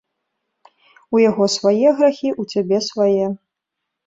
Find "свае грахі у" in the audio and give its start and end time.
1.57-2.47